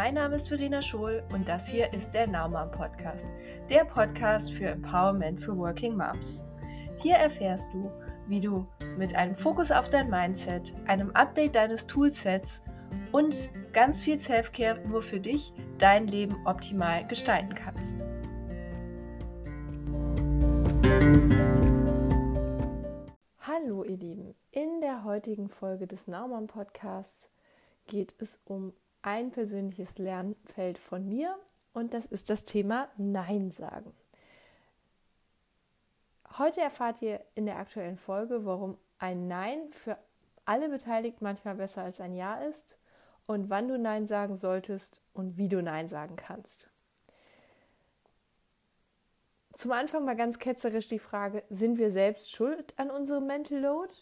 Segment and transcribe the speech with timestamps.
[0.00, 3.26] Mein Name ist Verena Schohl und das hier ist der Naumann Podcast,
[3.68, 6.44] der Podcast für Empowerment für Working Moms.
[6.98, 7.90] Hier erfährst du,
[8.28, 8.64] wie du
[8.96, 12.62] mit einem Fokus auf dein Mindset, einem Update deines Toolsets
[13.10, 18.04] und ganz viel Selfcare nur für dich dein Leben optimal gestalten kannst.
[23.40, 27.28] Hallo ihr Lieben, in der heutigen Folge des Naumann Podcasts
[27.88, 31.38] geht es um ein persönliches Lernfeld von mir
[31.72, 33.94] und das ist das Thema Nein sagen.
[36.36, 39.98] Heute erfahrt ihr in der aktuellen Folge, warum ein Nein für
[40.44, 42.78] alle Beteiligten manchmal besser als ein Ja ist
[43.26, 46.70] und wann du Nein sagen solltest und wie du Nein sagen kannst.
[49.52, 53.92] Zum Anfang mal ganz ketzerisch die Frage, sind wir selbst schuld an unserem Mental Load?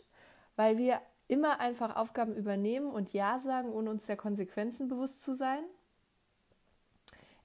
[0.54, 5.34] Weil wir immer einfach Aufgaben übernehmen und Ja sagen, ohne uns der Konsequenzen bewusst zu
[5.34, 5.62] sein?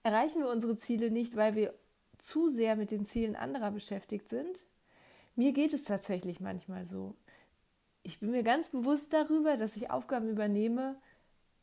[0.04, 1.74] Erreichen wir unsere Ziele nicht, weil wir
[2.18, 4.58] zu sehr mit den Zielen anderer beschäftigt sind?
[5.36, 7.16] Mir geht es tatsächlich manchmal so.
[8.04, 10.96] Ich bin mir ganz bewusst darüber, dass ich Aufgaben übernehme,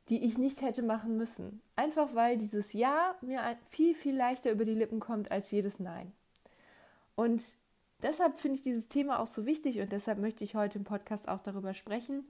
[0.09, 1.61] die ich nicht hätte machen müssen.
[1.77, 6.13] Einfach weil dieses Ja mir viel, viel leichter über die Lippen kommt als jedes Nein.
[7.15, 7.43] Und
[8.03, 11.29] deshalb finde ich dieses Thema auch so wichtig und deshalb möchte ich heute im Podcast
[11.29, 12.27] auch darüber sprechen.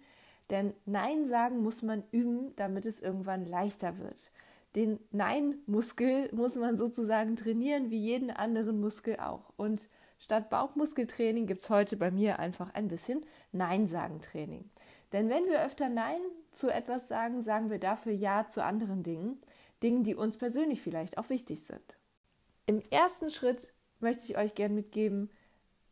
[0.50, 4.30] Denn Nein sagen muss man üben, damit es irgendwann leichter wird.
[4.74, 9.52] Den Nein-Muskel muss man sozusagen trainieren, wie jeden anderen Muskel auch.
[9.56, 14.70] Und statt Bauchmuskeltraining gibt es heute bei mir einfach ein bisschen Nein-Sagen-Training.
[15.12, 16.20] Denn wenn wir öfter Nein
[16.52, 19.40] zu etwas sagen, sagen wir dafür Ja zu anderen Dingen,
[19.82, 21.96] Dingen, die uns persönlich vielleicht auch wichtig sind.
[22.66, 25.30] Im ersten Schritt möchte ich euch gerne mitgeben,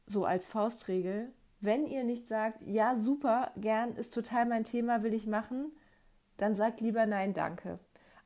[0.07, 5.15] so als Faustregel, wenn ihr nicht sagt, ja, super, gern, ist total mein Thema, will
[5.15, 5.73] ich machen,
[6.37, 7.79] dann sagt lieber nein, danke.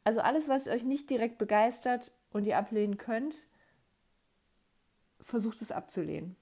[0.04, 3.34] Also alles, was euch nicht direkt begeistert und ihr ablehnen könnt,
[5.20, 6.36] versucht es abzulehnen.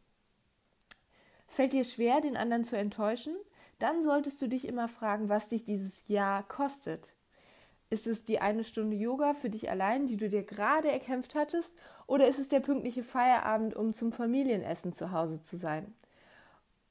[1.48, 3.36] Es fällt dir schwer, den anderen zu enttäuschen,
[3.78, 7.14] dann solltest du dich immer fragen, was dich dieses Ja kostet.
[7.90, 11.74] Ist es die eine Stunde Yoga für dich allein, die du dir gerade erkämpft hattest,
[12.06, 15.94] oder ist es der pünktliche Feierabend, um zum Familienessen zu Hause zu sein?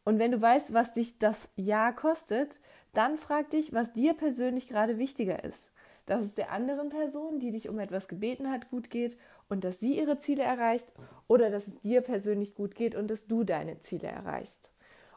[0.05, 2.59] Und wenn du weißt, was dich das Ja kostet,
[2.93, 5.71] dann frag dich, was dir persönlich gerade wichtiger ist.
[6.07, 9.17] Dass es der anderen Person, die dich um etwas gebeten hat, gut geht
[9.49, 10.91] und dass sie ihre Ziele erreicht
[11.27, 14.71] oder dass es dir persönlich gut geht und dass du deine Ziele erreichst.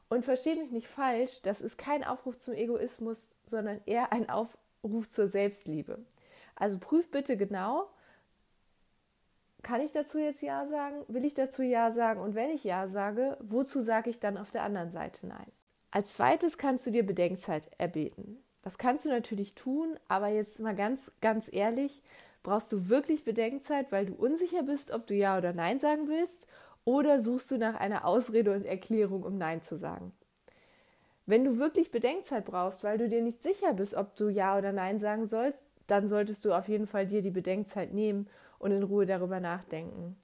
[0.09, 4.59] Und versteh mich nicht falsch, das ist kein Aufruf zum Egoismus, sondern eher ein Aufruf
[4.83, 5.99] Ruf zur Selbstliebe.
[6.55, 7.89] Also prüf bitte genau,
[9.63, 11.05] kann ich dazu jetzt Ja sagen?
[11.09, 12.21] Will ich dazu Ja sagen?
[12.21, 15.53] Und wenn ich Ja sage, wozu sage ich dann auf der anderen Seite Nein?
[15.91, 18.43] Als zweites kannst du dir Bedenkzeit erbeten.
[18.63, 22.03] Das kannst du natürlich tun, aber jetzt mal ganz, ganz ehrlich,
[22.43, 26.47] brauchst du wirklich Bedenkzeit, weil du unsicher bist, ob du Ja oder Nein sagen willst?
[26.85, 30.13] Oder suchst du nach einer Ausrede und Erklärung, um Nein zu sagen?
[31.27, 34.73] Wenn du wirklich Bedenkzeit brauchst, weil du dir nicht sicher bist, ob du Ja oder
[34.73, 38.83] Nein sagen sollst, dann solltest du auf jeden Fall dir die Bedenkzeit nehmen und in
[38.83, 40.17] Ruhe darüber nachdenken.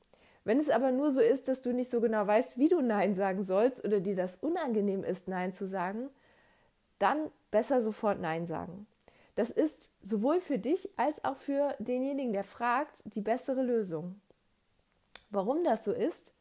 [0.45, 3.15] Wenn es aber nur so ist, dass du nicht so genau weißt, wie du Nein
[3.15, 6.09] sagen sollst oder dir das unangenehm ist, Nein zu sagen,
[6.99, 8.87] dann besser sofort Nein sagen.
[9.35, 14.21] Das ist sowohl für dich als auch für denjenigen, der fragt, die bessere Lösung.
[15.31, 16.33] Warum das so ist,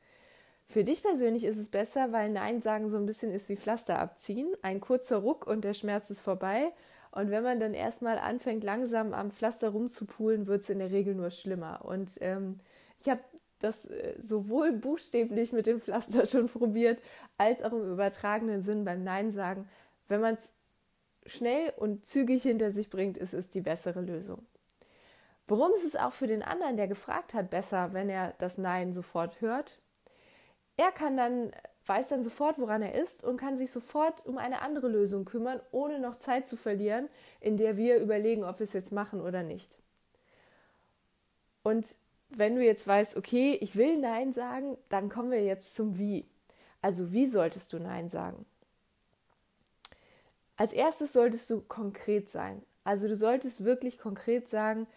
[0.68, 4.00] für dich persönlich ist es besser, weil Nein sagen so ein bisschen ist wie Pflaster
[4.00, 4.54] abziehen.
[4.62, 6.72] Ein kurzer Ruck und der Schmerz ist vorbei.
[7.12, 11.16] Und wenn man dann erstmal anfängt, langsam am Pflaster rumzupulen, wird es in der Regel
[11.16, 11.86] nur schlimmer.
[11.86, 12.60] Und ähm,
[13.00, 13.22] ich habe
[13.60, 17.02] das äh, sowohl buchstäblich mit dem Pflaster schon probiert,
[17.38, 19.70] als auch im übertragenen Sinn beim Nein sagen.
[20.08, 20.52] Wenn man es
[21.26, 24.46] schnell und zügig hinter sich bringt, ist es die bessere Lösung.
[25.48, 28.94] Warum ist es auch für den anderen, der gefragt hat, besser, wenn er das Nein
[28.94, 29.80] sofort hört?
[30.78, 31.52] Er kann dann,
[31.86, 35.62] weiß dann sofort, woran er ist und kann sich sofort um eine andere Lösung kümmern,
[35.72, 39.44] ohne noch Zeit zu verlieren, in der wir überlegen, ob wir es jetzt machen oder
[39.44, 39.80] nicht.
[41.64, 41.86] Und
[42.30, 46.26] wenn du jetzt weißt, okay, ich will Nein sagen, dann kommen wir jetzt zum Wie.
[46.82, 48.46] Also wie solltest du Nein sagen?
[50.58, 52.62] Als erstes solltest du konkret sein.
[52.84, 54.88] Also du solltest wirklich konkret sagen,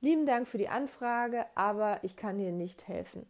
[0.00, 3.26] lieben Dank für die Anfrage, aber ich kann dir nicht helfen.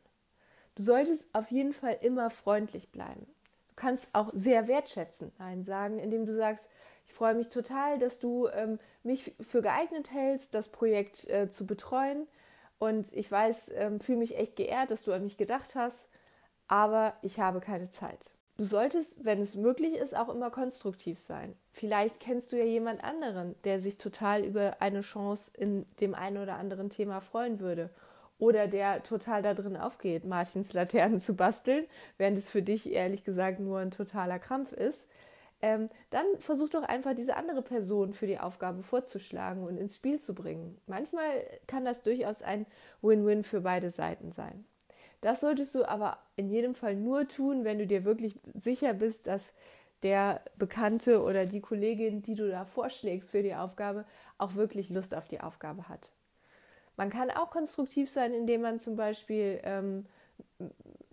[0.75, 3.27] Du solltest auf jeden Fall immer freundlich bleiben.
[3.69, 6.67] Du kannst auch sehr wertschätzend Nein sagen, indem du sagst,
[7.07, 11.67] ich freue mich total, dass du ähm, mich für geeignet hältst, das Projekt äh, zu
[11.67, 12.27] betreuen.
[12.79, 16.09] Und ich weiß, ähm, fühle mich echt geehrt, dass du an mich gedacht hast,
[16.69, 18.19] aber ich habe keine Zeit.
[18.57, 21.57] Du solltest, wenn es möglich ist, auch immer konstruktiv sein.
[21.73, 26.39] Vielleicht kennst du ja jemand anderen, der sich total über eine Chance in dem einen
[26.39, 27.91] oder anderen Thema freuen würde.
[28.39, 31.87] Oder der total da drin aufgeht, Martins Laternen zu basteln,
[32.19, 35.07] während es für dich ehrlich gesagt nur ein totaler Krampf ist.
[35.65, 40.19] Ähm, dann versuch doch einfach diese andere Person für die Aufgabe vorzuschlagen und ins Spiel
[40.19, 40.77] zu bringen.
[40.87, 41.25] Manchmal
[41.69, 42.67] kann das durchaus ein
[43.01, 44.65] Win-Win für beide Seiten sein.
[45.21, 49.29] Das solltest du aber in jedem Fall nur tun, wenn du dir wirklich sicher bist,
[49.29, 49.53] dass
[50.03, 54.05] der Bekannte oder die Kollegin, die du da vorschlägst für die Aufgabe,
[54.39, 56.11] auch wirklich Lust auf die Aufgabe hat.
[57.03, 60.07] Man kann auch konstruktiv sein, indem man zum Beispiel ähm,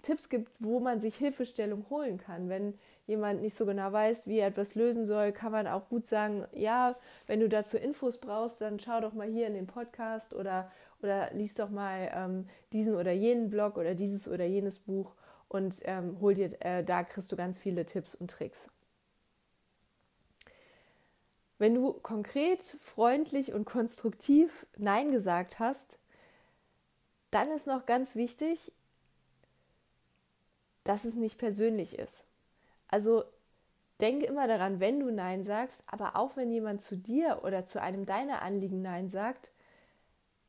[0.04, 2.48] Tipps gibt, wo man sich Hilfestellung holen kann.
[2.48, 2.78] Wenn
[3.08, 6.46] jemand nicht so genau weiß, wie er etwas lösen soll, kann man auch gut sagen,
[6.54, 6.94] ja,
[7.26, 10.72] wenn du dazu Infos brauchst, dann schau doch mal hier in den Podcast oder
[11.02, 15.16] oder lies doch mal ähm, diesen oder jenen Blog oder dieses oder jenes Buch
[15.48, 18.70] und ähm, hol dir, äh, da kriegst du ganz viele Tipps und Tricks.
[21.60, 26.00] Wenn du konkret, freundlich und konstruktiv Nein gesagt hast,
[27.32, 28.72] dann ist noch ganz wichtig,
[30.86, 32.26] dass es nicht persönlich ist.
[32.88, 33.24] Also
[34.00, 37.82] denk immer daran, wenn du Nein sagst, aber auch wenn jemand zu dir oder zu
[37.82, 39.52] einem deiner Anliegen Nein sagt,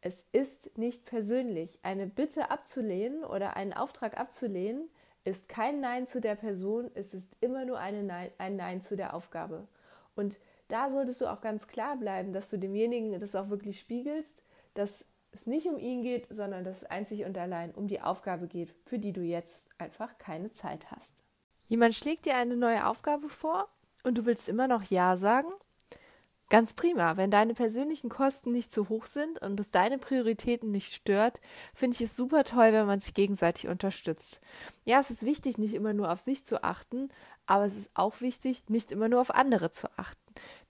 [0.01, 1.81] es ist nicht persönlich.
[1.83, 4.89] Eine Bitte abzulehnen oder einen Auftrag abzulehnen
[5.25, 9.13] ist kein Nein zu der Person, es ist immer nur Nein, ein Nein zu der
[9.13, 9.67] Aufgabe.
[10.15, 10.39] Und
[10.71, 14.43] da solltest du auch ganz klar bleiben, dass du demjenigen das auch wirklich spiegelst,
[14.75, 18.47] dass es nicht um ihn geht, sondern dass es einzig und allein um die Aufgabe
[18.47, 21.13] geht, für die du jetzt einfach keine Zeit hast.
[21.69, 23.69] Jemand schlägt dir eine neue Aufgabe vor
[24.03, 25.53] und du willst immer noch Ja sagen
[26.51, 27.17] Ganz prima.
[27.17, 31.41] Wenn deine persönlichen Kosten nicht zu hoch sind und es deine Prioritäten nicht stört,
[31.73, 34.41] finde ich es super toll, wenn man sich gegenseitig unterstützt.
[34.85, 37.09] Ja, es ist wichtig, nicht immer nur auf sich zu achten,
[37.47, 40.20] aber es ist auch wichtig, nicht immer nur auf andere zu achten.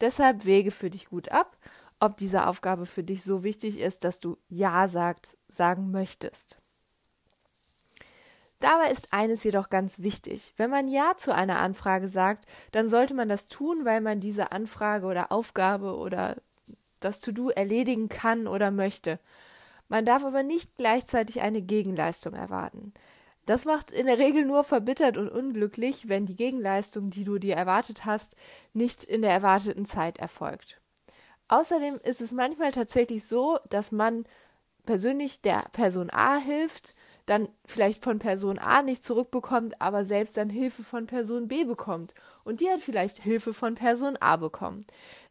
[0.01, 1.57] Deshalb wege für dich gut ab,
[2.01, 6.59] ob diese Aufgabe für dich so wichtig ist, dass du Ja sagt, sagen möchtest.
[8.61, 10.53] Dabei ist eines jedoch ganz wichtig.
[10.59, 14.53] Wenn man Ja zu einer Anfrage sagt, dann sollte man das tun, weil man diese
[14.53, 16.37] Anfrage oder Aufgabe oder
[17.01, 19.19] das To-Do erledigen kann oder möchte.
[19.89, 22.93] Man darf aber nicht gleichzeitig eine Gegenleistung erwarten.
[23.51, 27.57] Das macht in der Regel nur verbittert und unglücklich, wenn die Gegenleistung, die du dir
[27.57, 28.37] erwartet hast,
[28.75, 30.81] nicht in der erwarteten Zeit erfolgt.
[31.49, 34.25] Außerdem ist es manchmal tatsächlich so, dass man
[34.87, 36.95] persönlich der Person A hilft,
[37.27, 42.15] dann vielleicht von Person A nicht zurückbekommt, aber selbst dann Hilfe von Person B bekommt.
[42.45, 44.87] Und die hat vielleicht Hilfe von Person A bekommen.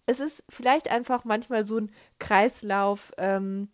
[0.08, 1.90] Es ist vielleicht einfach manchmal so ein
[2.20, 3.70] Kreislauf, ähm,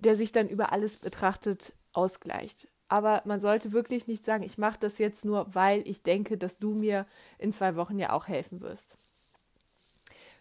[0.00, 2.68] der sich dann über alles betrachtet ausgleicht.
[2.90, 6.58] Aber man sollte wirklich nicht sagen, ich mache das jetzt nur, weil ich denke, dass
[6.58, 7.06] du mir
[7.38, 8.96] in zwei Wochen ja auch helfen wirst.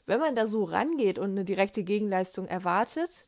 [0.07, 3.24] Wenn man da so rangeht und eine direkte Gegenleistung erwartet,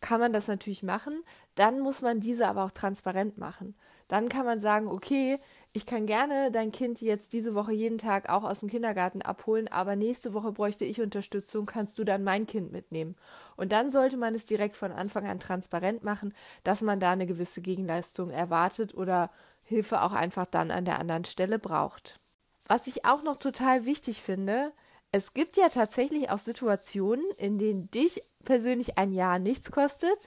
[0.00, 1.24] kann man das natürlich machen.
[1.56, 3.74] Dann muss man diese aber auch transparent machen.
[4.06, 5.36] Dann kann man sagen, okay,
[5.72, 9.68] ich kann gerne dein Kind jetzt diese Woche jeden Tag auch aus dem Kindergarten abholen,
[9.68, 13.14] aber nächste Woche bräuchte ich Unterstützung, kannst du dann mein Kind mitnehmen.
[13.56, 16.34] Und dann sollte man es direkt von Anfang an transparent machen,
[16.64, 19.30] dass man da eine gewisse Gegenleistung erwartet oder
[19.64, 22.18] Hilfe auch einfach dann an der anderen Stelle braucht.
[22.66, 24.72] Was ich auch noch total wichtig finde,
[25.12, 30.18] es gibt ja tatsächlich auch Situationen, in denen dich persönlich ein Jahr nichts kostet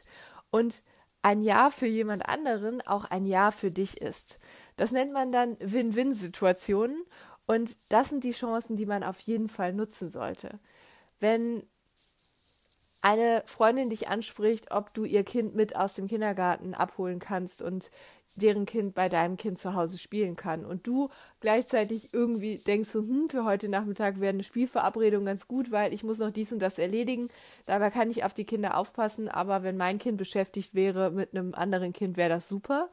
[0.51, 0.81] und
[1.23, 4.37] ein Jahr für jemand anderen auch ein Jahr für dich ist.
[4.75, 7.03] Das nennt man dann Win-Win-Situationen
[7.45, 10.59] und das sind die Chancen, die man auf jeden Fall nutzen sollte.
[11.19, 11.63] Wenn
[13.01, 17.89] eine Freundin dich anspricht, ob du ihr Kind mit aus dem Kindergarten abholen kannst und
[18.35, 20.65] deren Kind bei deinem Kind zu Hause spielen kann.
[20.65, 21.09] Und du
[21.39, 26.03] gleichzeitig irgendwie denkst so, hm, für heute Nachmittag wäre eine Spielverabredung ganz gut, weil ich
[26.03, 27.29] muss noch dies und das erledigen.
[27.65, 31.53] Dabei kann ich auf die Kinder aufpassen, aber wenn mein Kind beschäftigt wäre mit einem
[31.53, 32.89] anderen Kind, wäre das super.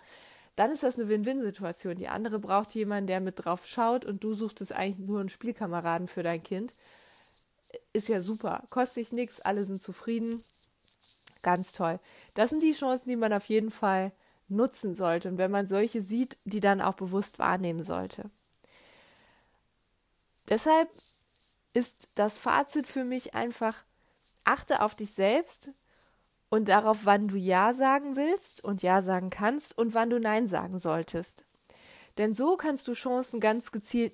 [0.57, 1.97] Dann ist das eine Win-Win-Situation.
[1.97, 5.31] Die andere braucht jemanden, der mit drauf schaut und du suchst es eigentlich nur einen
[5.31, 6.73] Spielkameraden für dein Kind.
[7.93, 8.65] Ist ja super.
[8.69, 10.43] Kostet sich nichts, alle sind zufrieden.
[11.43, 11.99] Ganz toll.
[12.35, 14.13] Das sind die Chancen, die man auf jeden Fall
[14.51, 18.31] nutzen sollte und wenn man solche sieht, die dann auch bewusst wahrnehmen sollte.
[20.49, 20.89] Deshalb
[21.73, 23.85] ist das Fazit für mich einfach,
[24.45, 25.71] achte auf dich selbst
[26.49, 30.49] und darauf, wann du Ja sagen willst und Ja sagen kannst und wann du Nein
[30.49, 31.45] sagen solltest.
[32.19, 34.13] Denn so kannst du Chancen ganz gezielt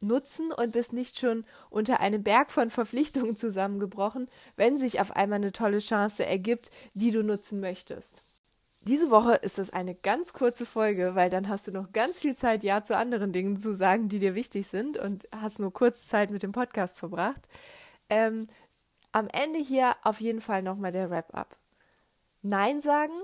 [0.00, 5.36] nutzen und bist nicht schon unter einem Berg von Verpflichtungen zusammengebrochen, wenn sich auf einmal
[5.36, 8.22] eine tolle Chance ergibt, die du nutzen möchtest.
[8.86, 12.36] Diese Woche ist das eine ganz kurze Folge, weil dann hast du noch ganz viel
[12.36, 16.06] Zeit, Ja zu anderen Dingen zu sagen, die dir wichtig sind und hast nur kurz
[16.06, 17.40] Zeit mit dem Podcast verbracht.
[18.10, 18.48] Ähm,
[19.12, 21.56] am Ende hier auf jeden Fall nochmal der Wrap-up.
[22.42, 23.14] Nein sagen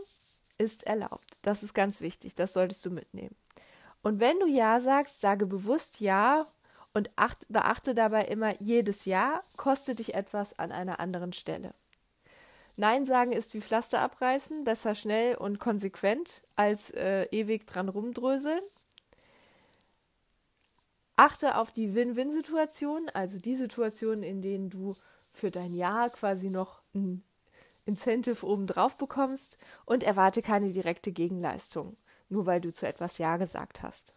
[0.56, 1.36] ist erlaubt.
[1.42, 2.34] Das ist ganz wichtig.
[2.34, 3.36] Das solltest du mitnehmen.
[4.02, 6.46] Und wenn du Ja sagst, sage bewusst Ja
[6.94, 11.74] und acht, beachte dabei immer, jedes Ja kostet dich etwas an einer anderen Stelle.
[12.80, 18.62] Nein sagen ist wie Pflaster abreißen, besser schnell und konsequent als äh, ewig dran rumdröseln.
[21.14, 24.96] Achte auf die Win-Win-Situation, also die Situationen, in denen du
[25.34, 27.22] für dein Ja quasi noch ein
[27.84, 31.98] Incentive obendrauf bekommst und erwarte keine direkte Gegenleistung,
[32.30, 34.14] nur weil du zu etwas Ja gesagt hast.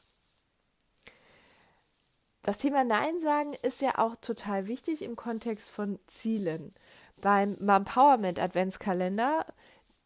[2.43, 6.73] Das Thema Nein sagen ist ja auch total wichtig im Kontext von Zielen.
[7.21, 9.45] Beim Empowerment Adventskalender,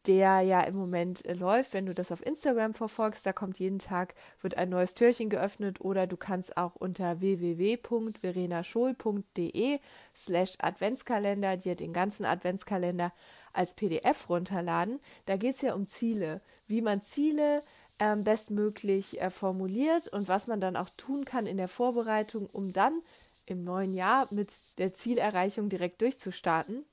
[0.06, 3.80] der ja im Moment äh, läuft, wenn du das auf Instagram verfolgst, da kommt jeden
[3.80, 9.80] Tag, wird ein neues Türchen geöffnet oder du kannst auch unter www.verenaschol.de
[10.16, 13.12] slash Adventskalender dir den ganzen Adventskalender
[13.52, 15.00] als PDF runterladen.
[15.26, 17.64] Da geht es ja um Ziele, wie man Ziele
[18.00, 22.74] ähm, bestmöglich äh, formuliert und was man dann auch tun kann in der Vorbereitung, um
[22.74, 23.02] dann
[23.46, 26.86] im neuen Jahr mit der Zielerreichung direkt durchzustarten.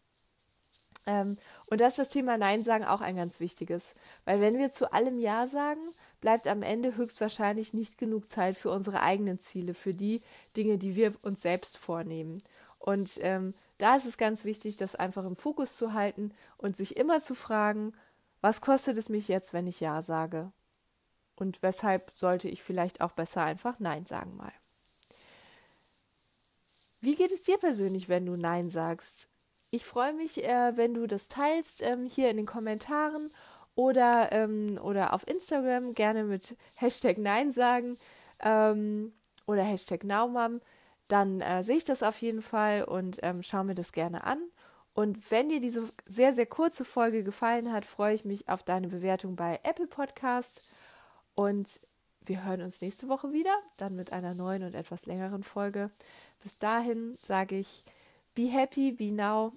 [1.06, 3.92] Ähm, und da ist das Thema Nein sagen auch ein ganz wichtiges,
[4.25, 5.82] weil wenn wir zu allem Ja sagen,
[6.20, 10.23] bleibt am Ende höchstwahrscheinlich nicht genug Zeit für unsere eigenen Ziele, für die
[10.56, 12.42] Dinge, die wir uns selbst vornehmen.
[12.78, 16.96] Und ähm, da ist es ganz wichtig, das einfach im Fokus zu halten und sich
[16.96, 17.92] immer zu fragen,
[18.40, 20.52] was kostet es mich jetzt, wenn ich Ja sage?
[21.36, 24.52] Und weshalb sollte ich vielleicht auch besser einfach Nein sagen mal?
[27.00, 29.28] Wie geht es dir persönlich, wenn du Nein sagst?
[29.70, 33.30] Ich freue mich, äh, wenn du das teilst ähm, hier in den Kommentaren
[33.74, 37.98] oder, ähm, oder auf Instagram gerne mit Hashtag Nein sagen
[38.40, 39.12] ähm,
[39.46, 40.60] oder Hashtag Naumam.
[41.08, 44.38] Dann äh, sehe ich das auf jeden Fall und ähm, schaue mir das gerne an.
[44.94, 48.88] Und wenn dir diese sehr, sehr kurze Folge gefallen hat, freue ich mich auf deine
[48.88, 50.62] Bewertung bei Apple Podcast.
[51.34, 51.80] Und
[52.20, 55.90] wir hören uns nächste Woche wieder, dann mit einer neuen und etwas längeren Folge.
[56.42, 57.82] Bis dahin sage ich,
[58.34, 59.52] Be happy, be now.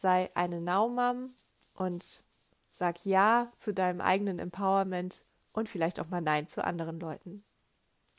[0.00, 1.30] Sei eine Now-Mom
[1.74, 2.04] und
[2.70, 5.18] sag Ja zu deinem eigenen Empowerment
[5.52, 7.42] und vielleicht auch mal Nein zu anderen Leuten.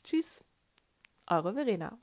[0.04, 0.44] Tschüss,
[1.26, 1.98] eure Verena.